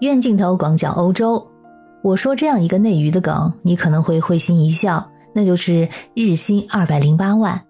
[0.00, 1.46] 远镜头广角欧洲。
[2.02, 7.60] 我说这样一个内娱的梗，你可能会会心一笑，那就是日薪二百零八万。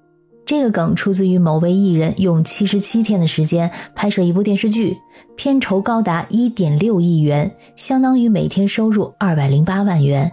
[0.46, 4.96] 这个梗出自于某位艺人用七十七天的时间拍摄一部电视剧，
[5.37, 10.31] 片酬高达一点六亿元，相当于每天收入二百零八万元。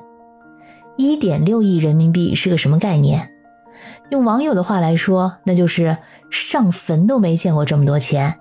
[0.98, 3.28] 一点六亿人民币是个什么概念？
[4.12, 5.98] 用网友的话来说，那就是
[6.30, 8.36] 上坟都没见过这么多钱。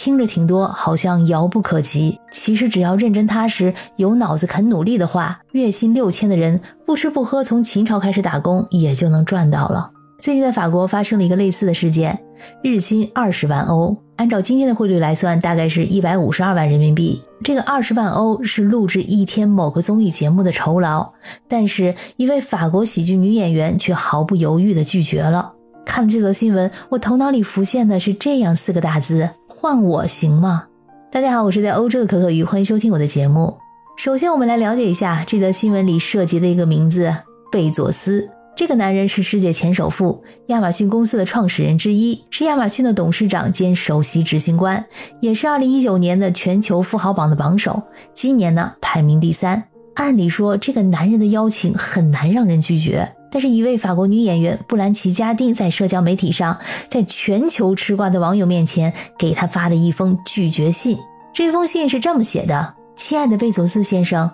[0.00, 2.20] 听着挺多，好像遥不可及。
[2.30, 9.90] 其实只要认真踏实、有脑子、肯努力的话，月薪六千的人不吃不喝从秦朝开始打工，也就能赚到了。
[10.20, 12.16] 最近在法国发生了一个类似的事件，
[12.62, 17.20] 日薪二十万欧，按照今天的汇率来算，大概是一百五十二万人民币。
[17.42, 21.12] 这个二十万欧是录制一天某个综艺节目的酬劳，
[21.48, 25.54] 但是一位法国喜剧女演员却毫不犹豫地拒绝了。
[25.84, 29.28] 看了这则新闻，我头脑里浮现的是这样四个大字。
[29.60, 30.68] 换我行吗？
[31.10, 33.58] 大家好，我是在欧洲的可可鱼，欢迎收听我的节目。
[33.96, 37.12] 首先，我们来了解一下这则新闻里涉及的一个名字——
[37.50, 38.30] 贝佐斯。
[38.54, 44.86] 这个男人是世界前首富，亚马逊公司的创始人之一，是亚马逊的董事长兼首席执行官，
[45.20, 47.82] 也是2019年的全球富豪榜的榜首。
[48.14, 49.60] 今年呢，排名第三。
[49.96, 53.12] 按理说，这个男人的邀请很难让人拒绝。
[53.30, 60.98] 但是，一位法国女演员布兰奇·加丁在社交媒体上，在全球吃瓜的网友面前给他发了一封拒绝信。
[61.34, 64.30] 这封信是这么写的：“亲爱的贝佐斯先生，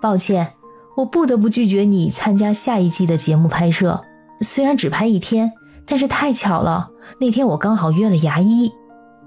[0.00, 0.54] 抱歉，
[0.96, 4.02] 我不得不拒绝你参加下一季的节目拍摄。
[4.40, 5.52] 虽然只拍一天，
[5.86, 8.72] 但是太巧了，那天我刚好约了牙医。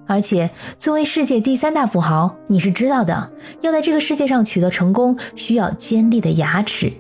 [0.08, 3.32] 而且，作为世界第三大富豪，你是知道的，
[3.62, 6.92] 要在这个世界上取得成功，需要尖利的牙齿。”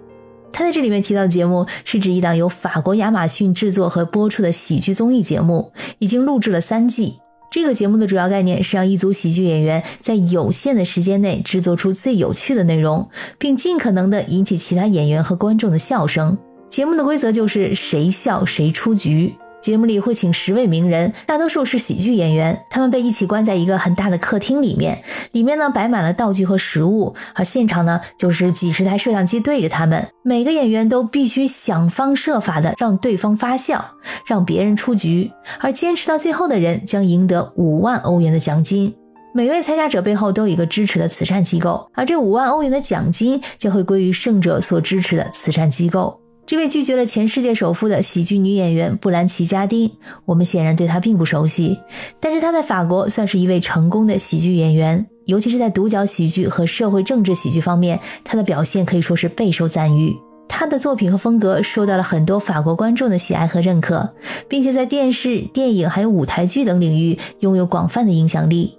[0.57, 7.19] 他在这里面提到的节目是指一档由法国亚马逊制作和播出的喜剧综艺节目，已经录制了三季。
[7.51, 16.35] 这个节目的主要概念是让一组喜剧演员在有限的时间内制作出最有趣的内容，并尽可能的引起其他演员和观众的笑声。
[16.71, 19.35] 节目的规则就是谁笑谁出局。
[19.67, 33.85] 节目里会请十位名人，大多数是喜剧演员，他们被一起关在一个很大的客厅里面，里面呢摆满了道具和食物，而现场呢就是几十台摄像机对着他们，每个演员都必须想方设法的让对方发笑，
[34.25, 35.29] 让别人出局，
[35.59, 38.95] 而坚持到最后的人将赢得五万欧元的奖金。
[39.33, 46.17] 每位参加者背后都有一个支持的慈善机构，而这五万欧元的奖金将会归于胜者所支持的慈善机构。
[46.47, 49.91] 这位拒绝了前世界首富的喜剧女演员布兰奇·加丁，
[50.23, 51.77] 我们显然对她并不熟悉，
[52.21, 60.15] 但是她在法国算是一位成功的喜剧演员，尤其是在独角喜剧和社会政治喜剧方面，她的表现可以说是备受赞誉。
[60.47, 64.15] 她的作品和风格受到了很多法国观众的喜爱和认可，
[64.47, 68.77] 并且在电视、电影还有舞台剧等领域拥有广泛的影响力。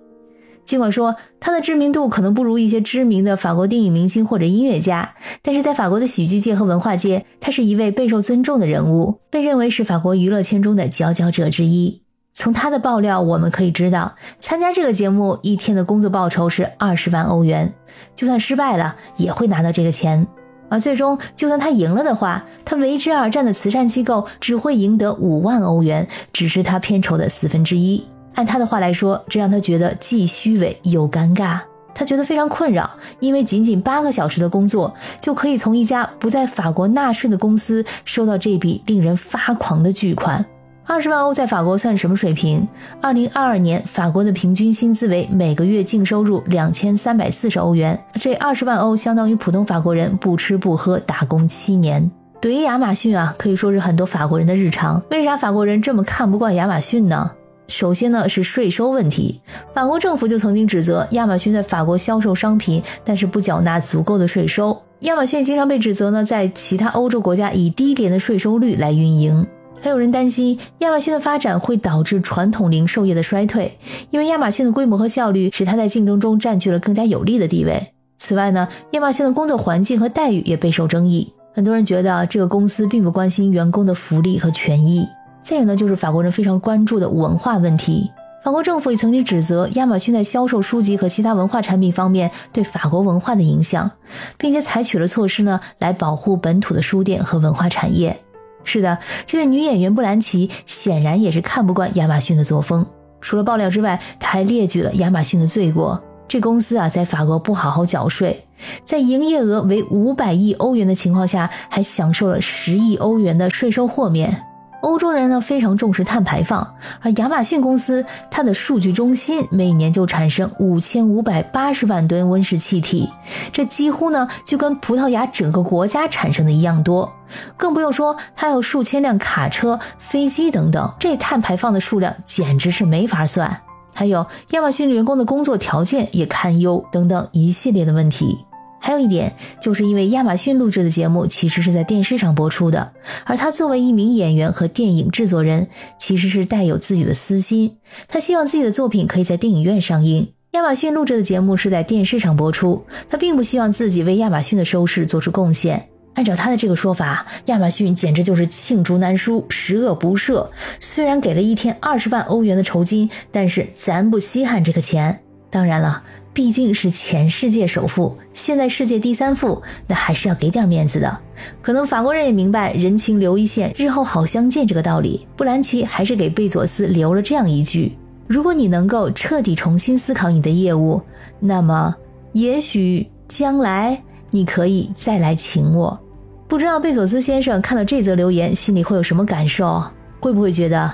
[0.69, 12.03] 尽管说他的知名度可能不如一些知名的法国电影明星或者音乐家，但是在法国的喜剧界和文化界，他是一位备受尊重的人物，被认为是法国娱乐圈中的佼佼者之一。
[12.35, 17.73] 从他的爆料，我们可以知道，参加这个节目一天的工作报酬是二十万欧元，
[18.15, 20.27] 就算失败了也会拿到这个钱。
[20.69, 28.05] 而最终，就算他赢了的话，他为之而战的慈善机构只会赢得五万欧元，只是他片酬的四分之一。
[28.39, 31.59] 按他的话来说，这让他觉得既虚伪又尴尬。
[31.93, 32.89] 他觉得非常困扰，
[33.19, 40.47] 因为仅仅八个小时的工作就可以从一家不在法国纳税的公司收到这笔令人发狂的巨款。
[40.87, 42.69] 二十万欧在法国算什么水平？
[43.01, 52.09] 二零二二年，法国的平均薪资为每个月净收入两千三百四十欧元，这二十万欧相当于普通法国人不吃不喝打工七年。
[52.41, 55.03] 怼亚马逊啊，可以说是很多法国人的日常。
[55.11, 57.33] 为啥法国人这么看不惯亚马逊呢？
[57.69, 59.41] 首先呢是税收问题，
[59.73, 64.77] 法国政府就曾经指责亚马逊在法国销售商品，但是不缴纳足够的税收。
[65.01, 69.47] 亚马逊经常被指责呢在其他欧洲国家以低廉的税收率来运营。
[69.81, 73.79] 还有人担心亚马逊的发展会导致传统零售业的衰退，
[74.11, 77.87] 因为亚马逊的规模和效率使它在竞争中占据了更加有利的地位。
[78.17, 85.07] 此外呢，亚马逊的工作环境和待遇也备受争议，很多人觉得这个公司并不关心员工的福利和权益。
[85.43, 88.11] 再有呢，就是法国人非常关注的文化问题。
[88.45, 93.91] 法国政府也曾经指责亚马逊在销售书籍和其他文化产品方面对法国文化的影响，
[94.39, 98.19] 并且采取了措施呢来保护本土的书店和文化产业。
[98.65, 102.87] 是的，这位女演员布兰奇显然也是看不惯亚马逊的作风。
[103.21, 108.47] 除了爆料之外，她还列举了亚马逊的罪过：这公司啊在法国不好好缴税，
[108.85, 114.45] 在营业额为五百亿欧元的情况下，还享受了十亿欧元的税收豁免。
[114.81, 123.11] 欧洲人呢非常重视碳排放，而亚马逊公司它的数据中心每年就产生五千五百八十万吨温室气体，
[123.53, 127.13] 这几乎呢就跟葡萄牙整个国家产生的一样多。
[127.57, 133.61] 更不用说它有数千辆卡车、飞机等等，这碳排放的数量简直是没法算。
[133.93, 138.45] 还有亚马逊员工的工作条件也堪忧等等一系列的问题。
[138.89, 142.91] 还有一点，就是因为亚马逊录制的节目其实是在电视上播出的，
[143.27, 145.69] 而他作为一名演员和电影制作人，
[145.99, 147.77] 其实是带有自己的私心，
[148.09, 150.33] 他希望自己的作品可以在电影院上映。
[150.53, 155.91] 亚马逊录制的节目是在电视上播出，他并不希望自己为亚马逊的收视做出贡献。
[156.15, 160.49] 按照他的这个说法，亚马逊简直就是罄竹难书，十恶不赦。
[160.81, 165.21] 虽然给了一天二十万欧元的酬金，但是咱不稀罕这个钱。
[165.51, 166.03] 当然了。
[166.39, 171.19] 毕竟是前世界首富，现在世界第三富，那还是要给点面子的。
[171.61, 175.27] 可能法国人也明白“人情留一线，日后好相见”这个道理。
[175.37, 177.99] 布兰奇还是给贝佐斯留了这样一句
[178.29, 181.03] ：“如果你能够彻底重新思考你的业务，
[181.41, 181.93] 那么
[182.35, 184.01] 也许将来
[184.31, 185.99] 你可以再来请我。”
[186.47, 189.83] 不知道贝佐斯先生看到这则留言，心里会有什么感受？
[190.21, 190.89] 会不会觉得，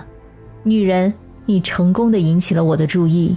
[0.62, 1.12] 女人，
[1.44, 3.36] 你成功的引起了我的注意？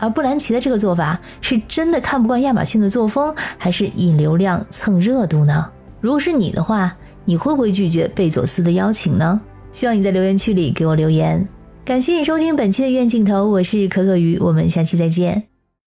[0.00, 5.70] 而布兰奇的这个做法是真的看不惯亚马逊的作风，还是引流量蹭热度呢？
[6.00, 9.40] 如果是你的话，你会不会拒绝贝佐斯的邀请呢？
[9.70, 11.46] 希望你在留言区里给我留言。
[11.84, 15.49] 感谢你收听本期的院镜头，我是可可鱼，我们下期再见。